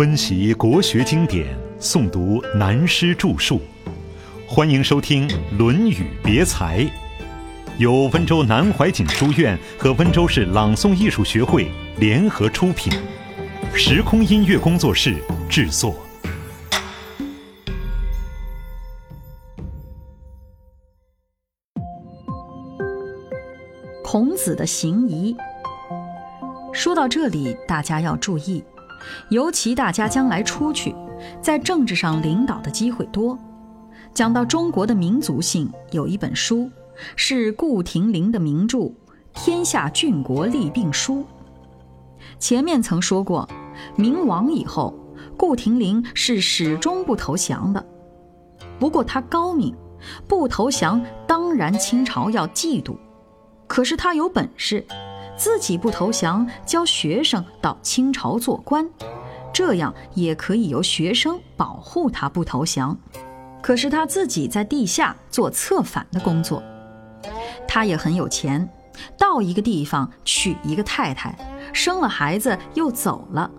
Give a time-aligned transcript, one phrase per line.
[0.00, 3.60] 温习国学经典，诵读南师著述，
[4.48, 6.78] 欢迎收听《论语别裁》，
[7.76, 12.90] 由温州南怀瑾书院和温州市朗诵艺术学会联合出品，
[13.74, 15.16] 时空音乐工作室
[15.50, 15.94] 制作。
[24.02, 25.36] 孔子的行仪。
[26.72, 28.64] 说到这里，大家要注意，
[29.28, 30.94] 尤其大家将来出去，
[31.40, 33.38] 在政治上领导的机会多。
[34.12, 36.70] 讲到中国的民族性，有一本书
[37.16, 38.78] 是顾亭林的名著
[39.32, 41.16] 《天下郡国利病书》。
[42.38, 43.48] 前面曾说过，
[43.96, 44.94] 明亡以后，
[45.36, 47.84] 顾亭林是始终不投降的。
[48.78, 49.74] 不过他高明，
[50.26, 52.96] 不投降当然清朝要嫉妒，
[53.66, 54.84] 可是他有本事。
[55.40, 58.86] 自己不投降，教学生到清朝做官，
[59.54, 62.94] 这样也可以由学生保护他不投降。
[63.62, 66.62] 可是他自己在地下做策反的工作。
[67.66, 68.68] 他也很有钱，
[69.16, 71.34] 到一个地方娶一个太太，
[71.72, 73.50] 生了孩子又走了。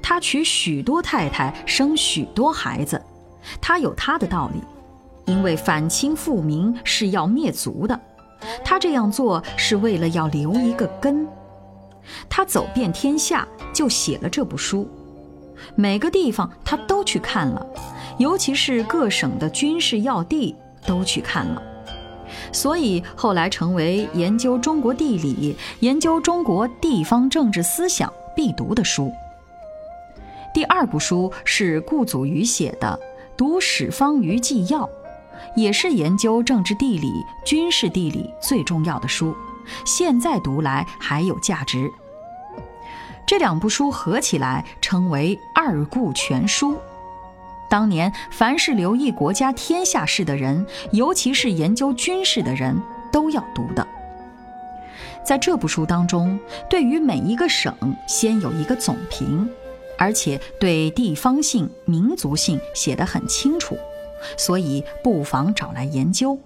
[0.00, 2.98] 他娶许多太太，生许多孩子，
[3.60, 4.62] 他有他的道理，
[5.26, 8.00] 因为反清复明是要灭族的。
[8.64, 11.26] 他这样做是为了要留一个根。
[12.28, 14.88] 他走遍天下，就写了这部书。
[15.74, 17.66] 每个地方他都去看了，
[18.18, 20.54] 尤其是各省的军事要地
[20.86, 21.62] 都去看了。
[22.52, 29.10] 所以后来成为研究中国地理、研究中国地方政治思想必读的书。
[30.52, 32.98] 第二部书是顾祖禹写的
[33.36, 34.82] 《读史方舆纪要》。
[35.56, 39.34] 也是研究政治地理、军事地理最重要的书，
[39.84, 41.90] 现在读来还有价值。
[43.26, 46.76] 这两部书合起来称为“二顾全书”。
[47.70, 52.76] 当年凡是留意国家天下事的人，尤其是研究军事的人，
[53.10, 53.86] 都要读的。
[55.24, 57.74] 在这部书当中，对于每一个省
[58.06, 59.48] 先有一个总评，
[59.98, 63.74] 而且对地方性、民族性写得很清楚。
[64.36, 66.38] 所以不妨找来研究。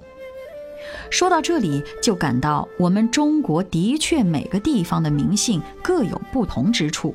[1.10, 7.14] 说到这里，就感到我们中国的确每个地方的名姓各有不同之处，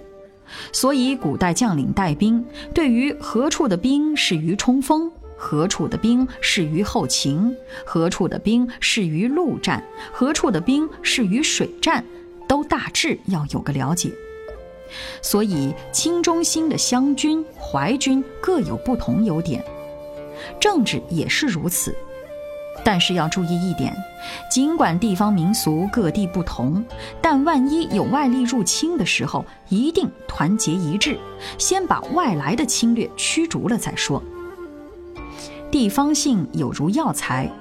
[0.72, 2.44] 所以古代将领带兵，
[2.74, 12.04] 对于何处的兵适于冲锋，何处的兵适于后勤，何处的兵适于陆战，何处的兵适于水战，
[12.48, 14.12] 都大致要有个了解。
[15.22, 19.64] 所以清中兴的湘军、淮军各有不同优点。
[20.60, 21.96] 政治也是如此，
[22.84, 23.96] 但是要注意一点：
[24.50, 26.84] 尽管地方民俗各地不同，
[27.22, 31.18] 但万一有外力入侵的时候，一定团结一致，
[31.58, 34.22] 先把外来的侵略驱逐了再说。
[35.72, 37.52] 地方性有如药材，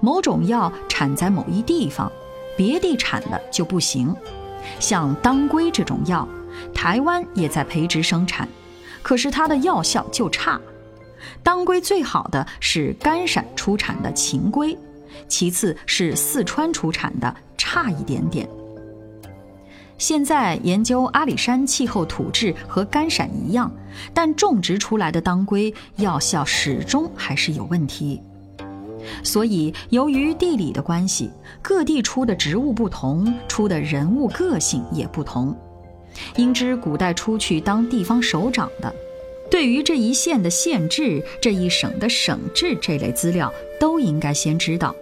[0.00, 2.10] 某种药产在某一地方，
[2.56, 4.14] 别地产的就不行。
[4.78, 6.26] 像当归这种药，
[6.74, 8.48] 台湾也在培植生产，
[9.02, 10.60] 可是它的药效就差。
[11.42, 14.76] 当归最好的是甘陕出产的秦归，
[15.28, 18.48] 其次是四川出产的，差一点点。
[19.98, 23.70] 现在研究阿里山气候土质和甘陕一样，
[24.14, 28.20] 但种植出来的当归药效始终还是有问题。
[29.22, 31.30] 所以由于地理的关系，
[31.60, 35.54] 各地出的植物不同，出的人物个性也不同。
[36.36, 38.94] 应知古代出去当地方首长的。
[39.50, 44.94] 对于这一县的县治、这一省的省治这类资料，都应该先知道。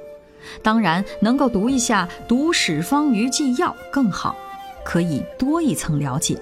[0.62, 4.36] 当然，能够读一下《读史方舆纪要》更好，
[4.84, 6.40] 可以多一层了解。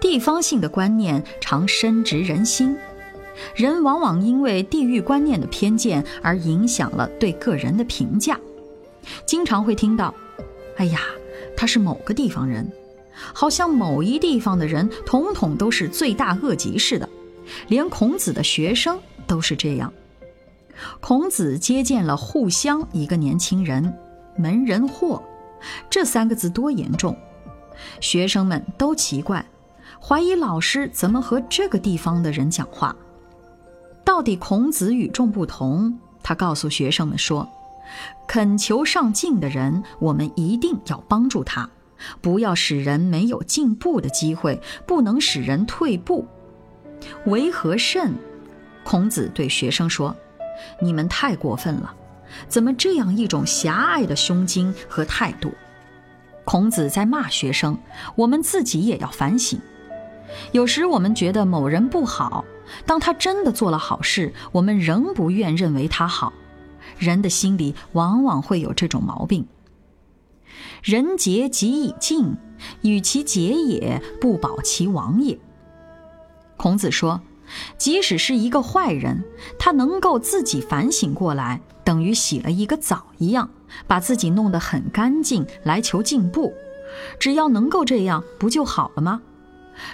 [0.00, 2.76] 地方性的观念常深植人心，
[3.54, 8.40] 人往往因为地域观念的偏见而影响了对个人的评价。
[9.26, 10.14] 经常会听到
[10.76, 11.00] ：“哎呀，
[11.56, 12.66] 他是某个地方人。”
[13.32, 17.08] 好像某一地方的人统统都是罪大恶极似的，
[17.68, 19.92] 连孔子的学生都是这样。
[21.00, 23.96] 孔子接见了互相一个年轻人，
[24.36, 25.22] 门人霍，
[25.88, 27.16] 这三个字多严重！
[28.00, 29.44] 学生们都奇怪，
[30.00, 32.94] 怀疑老师怎么和这个地方的人讲话。
[34.04, 37.48] 到底孔子与众不同，他告诉学生们说
[38.28, 41.68] ：“恳求上进的人，我们一定要帮助他。”
[42.20, 46.26] 不要使人没有进步的机会，不能使人退步。
[47.26, 48.14] 为何甚？
[48.82, 50.14] 孔子对学生说
[50.80, 51.94] ：“你们太过分了，
[52.48, 55.52] 怎么这样一种狭隘的胸襟和态度？”
[56.44, 57.78] 孔子在骂学生，
[58.14, 59.58] 我们自己也要反省。
[60.52, 62.44] 有时我们觉得某人不好，
[62.84, 66.32] 当他真的做了好事，我们仍不愿认为他好。
[66.98, 69.46] 人的心里往往会有这种毛病。
[70.82, 72.36] 人杰即以敬，
[72.82, 75.38] 与其节也，不保其亡也。
[76.56, 77.20] 孔子说，
[77.76, 79.24] 即使是一个坏人，
[79.58, 83.50] 他能够自己反省过来，等于洗了一个澡一样，
[83.86, 86.54] 把自己弄得很干净，来求进步。
[87.18, 89.20] 只要能够这样，不就好了吗？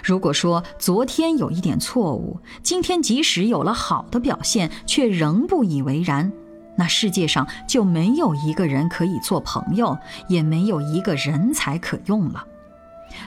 [0.03, 6.31] 如果说昨天有一点错误，今天即使有了好的表现，却仍不以为然。
[6.75, 9.97] 那世界上就没有一个人可以做朋友，
[10.27, 12.45] 也没有一个人才可用了。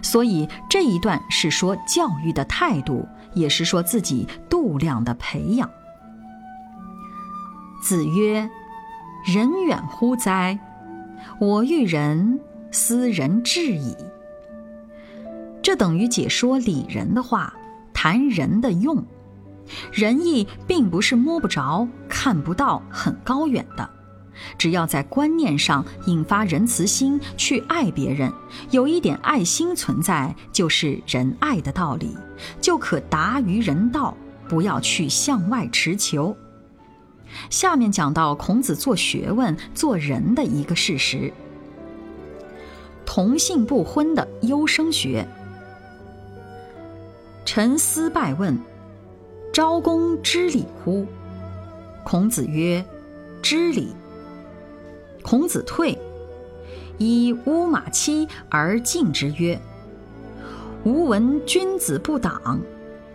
[0.02, 5.70] 所以这一段是说教育的态度，也是说自己度量的培养。
[7.82, 8.48] 子曰
[9.26, 10.58] ：“人远乎哉？
[11.38, 13.94] 我欲人，斯人至矣。”
[15.62, 17.54] 这等于解说礼人的话，
[17.92, 19.04] 谈人的用。
[19.92, 23.88] 仁义并不是摸不着、看不到、很高远的，
[24.58, 28.32] 只要在观念上引发仁慈心，去爱别人，
[28.70, 32.16] 有一点爱心存在，就是仁爱的道理，
[32.60, 34.16] 就可达于人道。
[34.46, 36.36] 不要去向外持求。
[37.48, 41.32] 下面讲到孔子做学问、做人的一个事实：
[43.06, 45.26] 同姓不婚的优生学。
[47.46, 48.56] 陈思拜问。
[49.54, 51.06] 昭公知礼乎？
[52.02, 52.84] 孔子曰
[53.40, 53.94] ：“知礼。”
[55.22, 55.96] 孔子退，
[56.98, 59.56] 以乌马期而进之曰
[60.84, 62.60] ：“吾闻君子不党，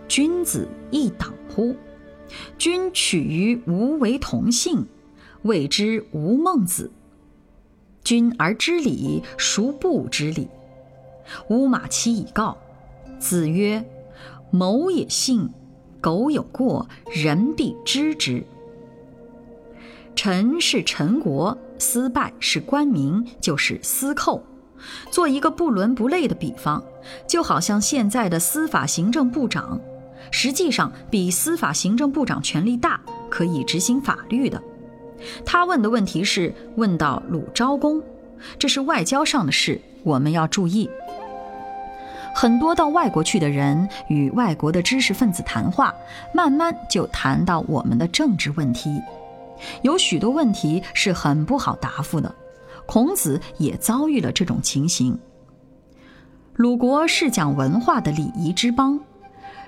[0.08, 1.76] 君子亦党乎？
[2.56, 4.86] 君取于吾为同姓，
[5.42, 6.90] 谓之吾孟子。
[8.02, 10.48] 君而知礼，孰不知礼？”
[11.50, 12.56] 乌马期以告。
[13.18, 13.84] 子曰
[14.50, 15.50] ：“谋也信。”
[16.00, 18.44] 苟有过，人必知之。
[20.16, 24.42] 臣是陈国，司拜是官名，就是司寇。
[25.10, 26.82] 做一个不伦不类的比方，
[27.26, 29.78] 就好像现在的司法行政部长，
[30.30, 34.60] 实际上比司法行政部长权力大，可以执行法律的。
[35.44, 38.02] 他问的问题是问到鲁昭公，
[38.58, 40.88] 这是外交上的事，我们要注意。
[42.34, 45.94] 很多到外国去的人与外国的知识分子谈话，
[46.32, 49.00] 慢慢就谈到我们的政治问题，
[49.82, 52.34] 有许多问题是很不好答复的。
[52.86, 55.18] 孔子也遭遇了这种情形。
[56.54, 59.00] 鲁国是讲文化的礼仪之邦，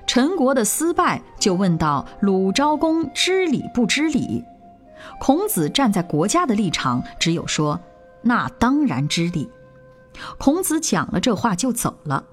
[0.07, 4.45] 陈国的司败就问到鲁昭公知礼不知礼？
[5.21, 7.79] 孔子站在国家的立场，只有说
[8.23, 9.49] 那当然知礼。
[10.39, 12.25] 孔子讲了这话就走了。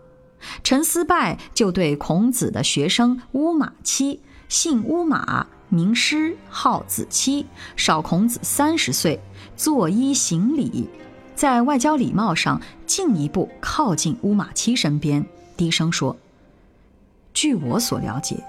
[0.64, 7.46] 陈思拜就对孔子的学生乌马期，姓乌马，名师，号子期，
[7.76, 9.20] 少孔子三十岁，
[9.56, 10.90] 作揖行礼，
[11.36, 15.26] 在外交礼貌上进一步靠近乌马期身边，
[15.56, 16.18] 低声说
[17.34, 18.44] ：“据我所了解，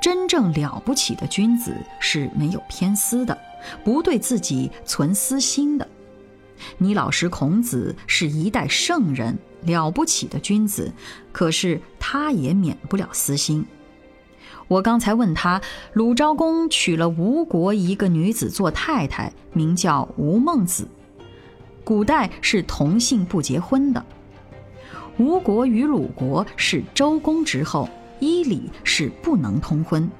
[0.00, 3.36] 真正了不起的君子是没有偏私的，
[3.84, 5.86] 不对自己存私心的。
[6.78, 10.92] 你老师孔子是一代圣人。”了不起的君子，
[11.30, 13.64] 可是他也免不了私心。
[14.66, 20.88] 我刚才问他，鲁昭公娶了吴国一个女子做太太，名叫吴孟子。
[21.84, 24.04] 古代是同姓不结婚的。
[25.16, 30.10] 吴国与鲁国是周公之后，依礼是不能通婚。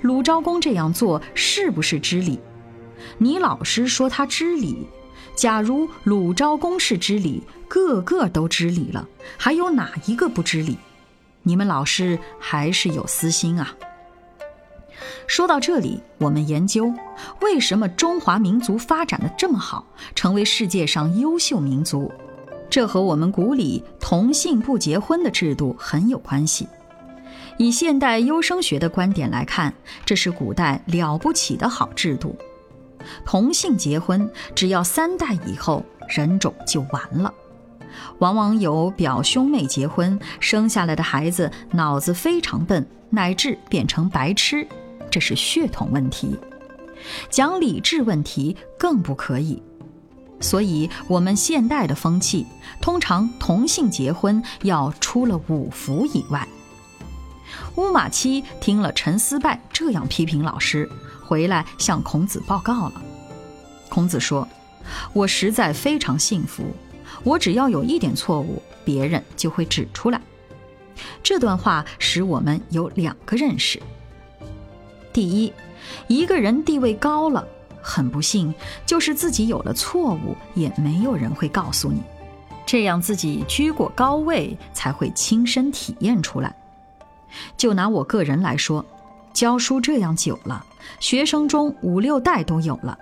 [0.00, 2.40] 鲁昭公这样做是不是知礼？
[3.18, 4.86] 你老师说他知礼。
[5.38, 10.76] 假如鲁昭公是知礼，个个都知礼了，还有哪一个不知礼？
[11.44, 13.72] 你们老师还是有私心啊！
[15.28, 16.92] 说到这里，我们研究
[17.40, 22.10] 为什么中华民族发展的这么好，成为世界上优秀民族，
[22.68, 26.66] 这和我们古礼同姓不结婚的制度很有关系。
[27.58, 29.72] 以现代优生学的观点来看，
[30.04, 32.36] 这是古代了不起的好制度。
[33.24, 37.32] 同姓结婚，只要三代以后，人种就完了。
[38.18, 44.66] 往往有表兄妹结婚，生下来的孩子脑子非常笨，乃至变成白痴，
[45.10, 46.38] 这是血统问题。
[47.30, 49.62] 讲理智问题更不可以。
[50.40, 52.46] 所以，我们现代的风气，
[52.80, 56.46] 通常同姓结婚要出了五福以外。
[57.76, 60.88] 乌马七听了陈思拜这样批评老师。
[61.28, 63.02] 回来向孔子报告了。
[63.90, 64.48] 孔子说
[65.12, 66.64] ：“我实在非常幸福，
[67.22, 70.18] 我只要有一点错误，别人就会指出来。
[71.22, 73.78] 这段话使我们有两个认识：
[75.12, 75.52] 第一，
[76.06, 77.46] 一个人地位高了，
[77.82, 78.54] 很不幸，
[78.86, 82.00] 就是自己有了错误，也没有人会告诉你，
[82.64, 86.56] 这样自己居过高位才会亲身体验出来。
[87.58, 88.82] 就拿我个人来说，
[89.34, 90.64] 教书这样久了，
[91.00, 92.98] 学生中五六代都有了。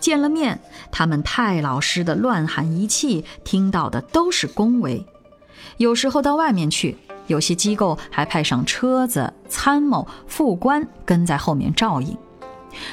[0.00, 5.06] 见了面，他们太老实的乱喊一气，听到的都是恭维。
[5.78, 12.16] 有时候到外面去，有些机构还派上车子、参谋、副官跟在后面照应。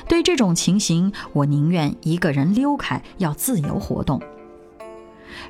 [0.08, 4.22] 对这种情形，我宁愿一个人溜开，要自由活动。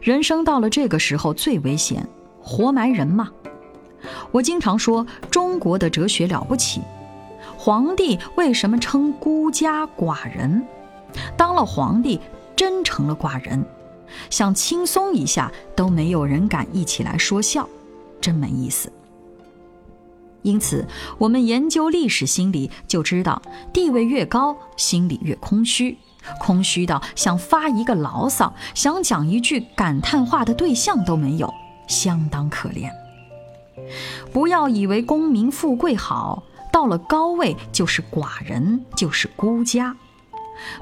[0.02, 2.08] 人生到了这个时候最危险，
[2.42, 3.30] 活埋人嘛。
[4.32, 6.82] 我经常说，中国的哲学了不起。
[7.64, 10.66] 皇帝为什么称孤家寡人？
[11.38, 12.20] 当了皇帝，
[12.56, 13.64] 真成了寡人，
[14.32, 17.70] 想轻松一下都没有人敢一起来说笑，
[18.20, 18.92] 真没意思。
[20.42, 20.88] 因此，
[21.20, 23.40] 我们研究历史心理就知道，
[23.72, 26.00] 地位越高，心里越空虚，
[26.40, 31.54] 空虚到想发一个牢骚、想讲一句感叹话的对象都没有，
[31.88, 32.90] 相当可怜。
[34.34, 36.42] 不要以为功名富贵好，
[36.72, 39.96] 到了高位就是寡人，就是孤家。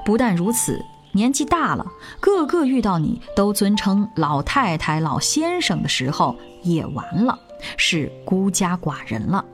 [0.04, 0.80] 不但如此，
[1.12, 1.86] 年纪大了，
[2.20, 7.38] 个个遇到你都尊称老太太、老先生的时候，也完了，
[7.76, 9.44] 是孤家寡人了。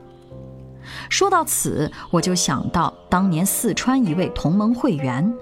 [1.09, 5.33] 说到此，我就想到当年四川一位同盟会员，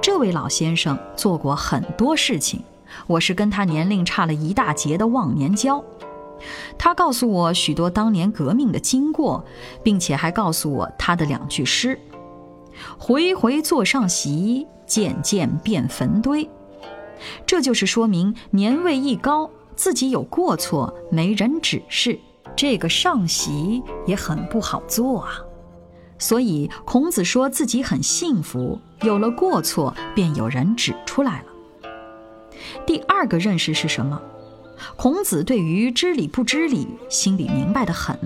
[0.00, 2.62] 这位老先生做过很多事情，
[3.06, 5.84] 我是跟他年龄差了一大截的忘年交。
[6.82, 9.44] 他告诉我许多当年革命的经过，
[9.82, 12.00] 并且还告诉我他的两句诗
[12.96, 16.48] ：“回回坐上席，渐渐变坟堆。”
[17.44, 22.18] 这就是说明年位一高，自己有过错，没人指示，
[22.56, 25.38] 这个上席也很不好做啊。
[26.18, 31.46] 所以孔子说自己很幸福，有了过错便有人指出来了。
[32.86, 34.18] 第二个认识是什么？
[34.96, 38.18] 孔子对于知礼不知礼，心里明白的很，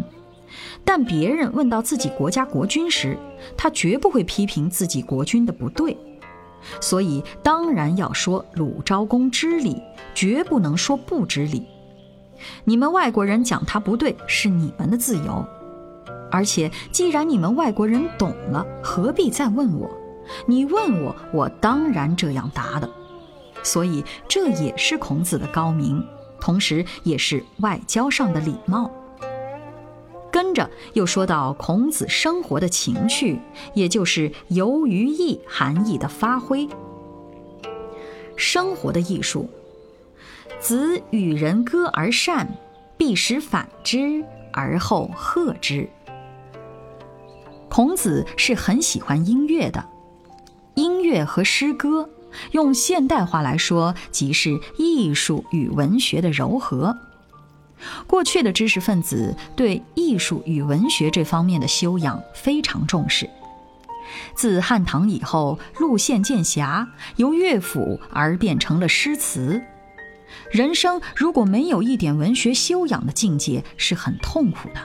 [0.85, 3.19] 但别人问到自己国家国君时，
[3.57, 5.97] 他绝不会批评自己国君的不对，
[6.81, 9.81] 所以当然要说鲁昭公知礼，
[10.15, 11.67] 绝不能说不知礼。
[12.65, 15.45] 你们外国人讲他不对是你们的自由，
[16.31, 19.91] 而且既然你们外国人懂了，何必再问我？
[20.47, 22.91] 你问我，我当然这样答的。
[23.63, 26.05] 所以这也是孔子的高明。
[26.45, 28.91] 同时，也是外交上的礼貌。
[30.31, 33.41] 跟着又说到孔子生活的情趣，
[33.73, 36.69] 也就是游于艺含义的发挥。
[38.37, 39.49] 生活的艺术，
[40.61, 42.47] 子与人歌而善，
[42.99, 44.23] 必使反之，
[44.53, 45.89] 而后和之。
[47.71, 49.83] 孔子是很喜欢音乐的，
[50.75, 52.07] 音乐和诗歌。
[52.53, 56.97] 用现代话来说，即是艺术与文学的糅合。
[58.07, 63.29] 过去的知识分子对艺术与文学这方面的修养非常重视。
[64.35, 69.63] 自汉唐以后，路线渐狭，由乐府而变成了诗词。
[70.51, 74.81] 人生如果没有一点文学修养的境界，是很痛苦的。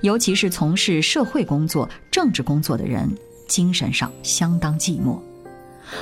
[0.00, 3.10] 尤其是从事社会工作、政治工作的人，
[3.48, 5.18] 精神上相当寂寞。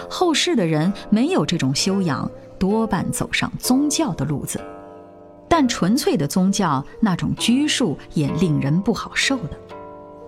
[0.08, 4.60] 后世的人没有这种修养，多半走上宗教的路子。
[5.48, 9.50] 但纯粹的宗教那种拘束也令人不好受的，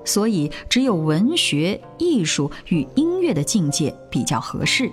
[0.05, 4.91] 所以只有文学、艺术与音乐的境界比较合适。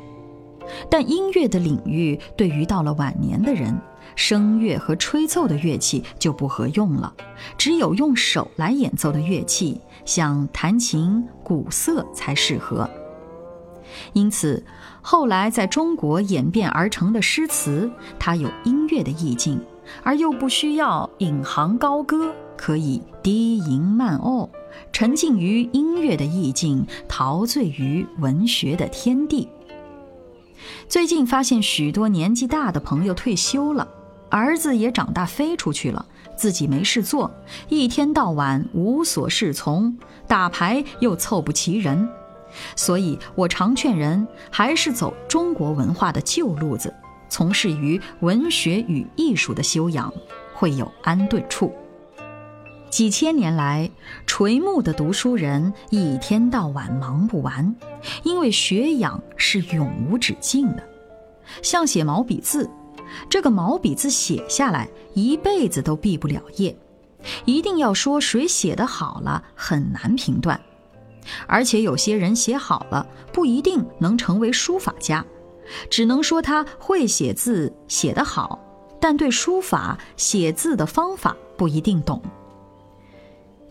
[0.89, 3.77] 但音乐的领域对于到了晚年的人，
[4.15, 7.13] 声乐和吹奏的乐器就不合用了，
[7.58, 12.89] 只有用手来演奏的乐器，像弹琴、鼓瑟才适合。
[14.13, 14.63] 因此，
[15.01, 19.59] 后来在中国演变而成的诗词，它有音乐的意境，
[20.03, 24.50] 而又不需要引吭高歌，可以低吟慢哦，
[24.91, 29.47] 沉浸于音乐的意境，陶醉于文学的天地。
[30.88, 33.88] 最近发现许多年纪大的朋友退休了，
[34.29, 36.05] 儿子也长大飞出去了，
[36.38, 37.29] 自己没事做，
[37.67, 39.97] 一天到晚无所适从，
[40.27, 42.07] 打牌又凑不齐人。
[42.75, 46.93] 所以我常劝人还是走中国文化的旧路子，
[47.29, 50.13] 从事于文学与艺术的修养，
[50.53, 51.74] 会有安顿处。
[52.89, 53.89] 几千年来，
[54.27, 57.75] 垂暮的读书人一天到晚忙不完，
[58.24, 60.83] 因为学养是永无止境的。
[61.63, 62.69] 像写毛笔字，
[63.27, 66.77] 这个毛笔字写下来，一辈子都毕不了业。
[67.45, 70.60] 一定要说谁写得好了，很难评断。
[71.47, 75.25] 而且有些人写好了，不一定能成为书法家，
[75.89, 78.59] 只能说他会写字，写得好，
[78.99, 82.21] 但对书法写字的方法不一定懂。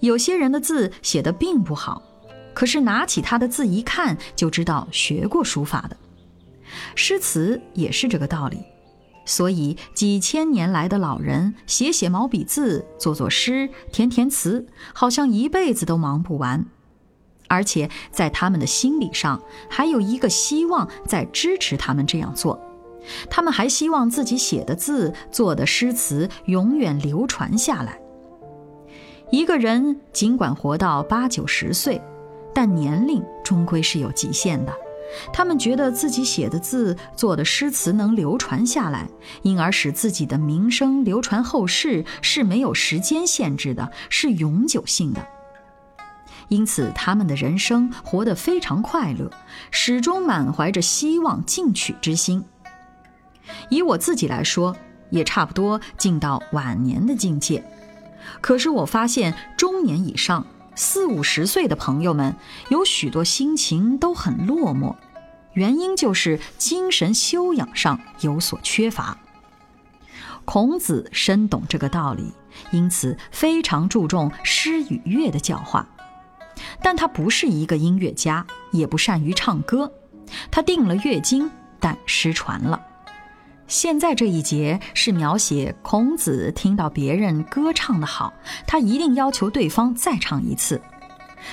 [0.00, 2.02] 有些人的字写得并不好，
[2.54, 5.96] 可是拿起他的字一看，就知道学过书法的。
[6.94, 8.58] 诗词也是这个道理。
[9.24, 16.66] 所以，几千年来的老人写写毛笔字，做做诗，填填词，好像一辈子都忙不完。
[17.52, 22.58] 而且，在他们的心理上，还有一个希望在支持他们这样做。
[23.28, 28.00] 他们还希望自己写的字、做的诗词永远流传下来。
[29.30, 32.00] 一个人尽管活到八九十岁，
[32.54, 34.72] 但年龄终归是有极限的。
[35.30, 39.06] 他们觉得自己写的字、做的诗词能流传下来，
[39.42, 45.22] 因而使自己的名声流传后世是没有时间限制的，是永久性的。
[46.48, 49.30] 因此，他们的人生活得非常快乐，
[49.70, 52.44] 始终满怀着希望进取之心。
[53.68, 54.76] 以我自己来说，
[55.10, 57.64] 也差不多进到晚年的境界。
[58.40, 60.46] 可是我发现，中年以上。
[60.74, 62.34] 四五十岁的朋友们
[62.70, 64.96] 有许多心情都很落寞，
[65.52, 69.18] 原因就是精神修养上有所缺乏。
[70.46, 72.32] 孔子深懂这个道理，
[72.70, 75.86] 因此非常注重诗与乐的教化。
[76.82, 79.92] 但他不是一个音乐家，也不善于唱歌。
[80.50, 82.80] 他定了乐经，但失传了。
[83.66, 88.32] 现在这一节是描写孔子听到别人歌唱的好，
[88.66, 90.80] 他一定要求对方再唱一次。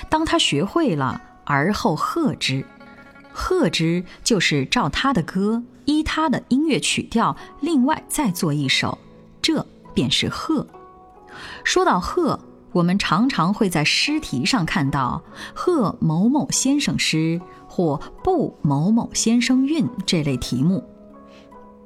[0.10, 2.66] 当他学会了，而后和之，
[3.32, 8.98] 和之就是照他的歌，依他的音乐曲调，另外再做一首，
[9.42, 10.68] 这便是和。
[11.64, 12.40] 说到和，
[12.72, 15.22] 我们常常会在诗题上看到
[15.56, 20.84] “贺某某先生诗”或“不某某先生韵”这类题目。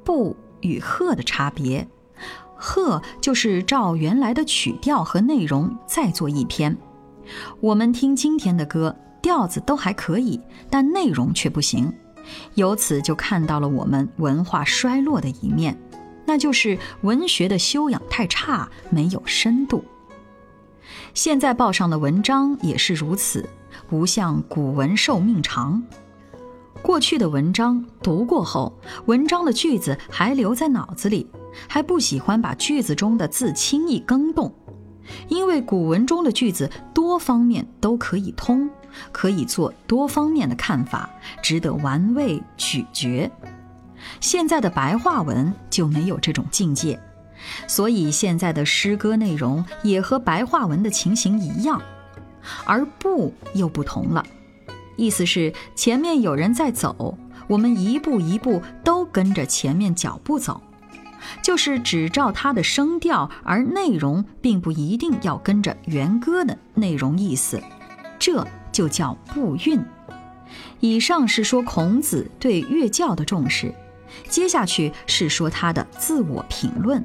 [0.04, 1.88] 不与贺的差别，
[2.54, 6.76] 和就是照原来的曲调和内容再做一篇。
[7.60, 11.90] 我们听今天的歌，调子都还可以，但内容却不行。
[12.54, 15.78] 由此就看到了我们文化衰落的一面，
[16.26, 19.82] 那就是文学的修养太差，没有深度。
[21.12, 23.48] 现在报上的文章也是如此，
[23.88, 25.82] 不像古文寿命长。
[26.82, 28.72] 过去的文章读过后，
[29.06, 31.26] 文章的句子还留在脑子里，
[31.66, 34.52] 还不喜欢把句子中的字轻易更动，
[35.28, 38.68] 因为古文中的句子多方面都可以通，
[39.12, 41.08] 可以做多方面的看法，
[41.42, 43.30] 值得玩味咀嚼。
[44.20, 47.00] 现在的白话文就没有这种境界，
[47.66, 51.80] 所以现在的诗歌内容也和白话文的情形一样，
[52.64, 54.24] 而不又不同了。
[54.96, 60.60] 意思是前面有人在走，我们一步一步都跟着前面脚步走，
[61.42, 67.60] 就是只照它的声调，而内容并不一定要跟着原歌的内容意思，
[68.18, 69.84] 这就叫步韵。
[70.78, 73.74] 以上是说孔子对乐教的重视，
[74.28, 77.04] 接下去是说他的自我评论。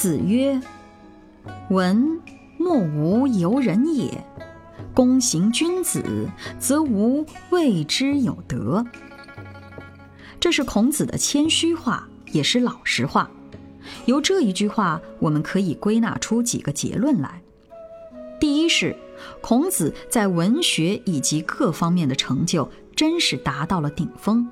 [0.00, 0.58] 子曰
[1.68, 2.18] ：“文
[2.56, 4.24] 莫无尤人也。”
[4.96, 6.26] 躬行君子，
[6.58, 8.82] 则无谓之有德。
[10.40, 13.30] 这是孔子的谦虚话，也是老实话。
[14.06, 17.42] 由这一句话，我们可以归纳出几个结论来：
[18.40, 18.96] 第一是，
[19.42, 24.48] 孔子在文学以及各方面的成就真是达到了顶峰，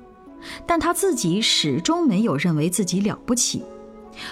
[0.67, 3.63] 但他自己始终没有认为自己了不起。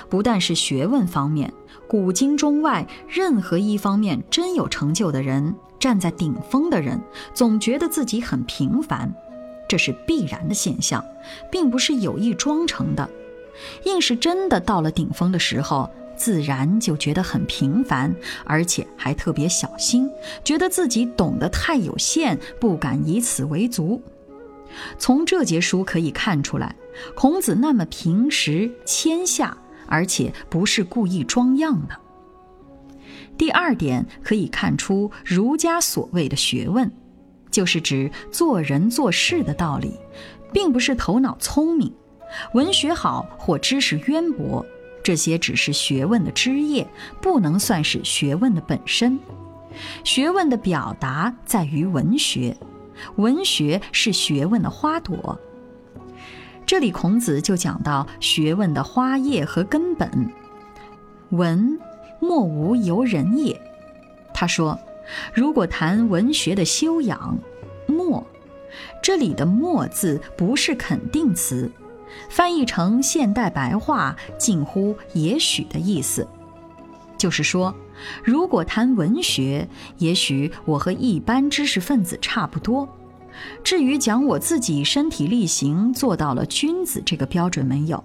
[0.09, 1.53] 不但是学问方面，
[1.87, 5.55] 古今中外任何一方面真有成就的人。
[5.79, 6.99] 站在顶峰的人
[7.35, 9.13] 总觉得自己很平凡，
[9.69, 11.05] 这是必然的现象，
[11.51, 13.07] 并不是有意装成的。
[13.85, 20.09] 硬是真的到了顶峰的时候，自然就觉得很平凡，而且还特别小心，
[20.43, 24.01] 觉得自己懂得太有限，不敢以此为足。
[24.97, 26.75] 从这节书可以看出来，
[27.13, 29.55] 孔子那么平实谦下，
[29.87, 31.95] 而且不是故意装样的。
[33.37, 36.91] 第二点可以看出，儒家所谓的学问，
[37.51, 39.99] 就是指做人做事的道理，
[40.51, 41.93] 并不是头脑聪明、
[42.53, 44.65] 文学好或知识渊博，
[45.03, 46.87] 这些只是学问的枝叶，
[47.21, 49.19] 不能算是学问的本身。
[50.03, 52.57] 学问的表达在于文学，
[53.17, 55.39] 文学是学问的花朵。
[56.67, 60.29] 这里孔子就讲到学问的花叶和根本，
[61.29, 61.79] 文。
[62.19, 63.61] 莫无由人也。
[64.33, 64.77] 他说，
[65.33, 67.37] 如果谈文学的修养，
[67.85, 68.25] 莫，
[69.01, 71.71] 这里的“莫”字不是肯定词，
[72.27, 76.27] 翻译成现代白话，近乎也许的意思。
[77.17, 77.73] 就是说，
[78.23, 82.89] 如果谈文学，也许我和一般知识分子差不多。
[83.63, 88.03] 至于讲我自己身体力行做到了君子这个标准没有，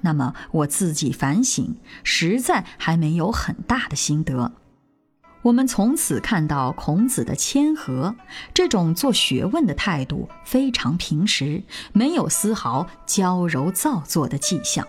[0.00, 4.52] 那么我自己反省，实在还没有很大的心得。
[5.42, 8.14] 我们从此看到孔子的谦和，
[8.52, 11.62] 这种做学问的态度非常平实，
[11.94, 14.86] 没有丝毫娇柔造作的迹象。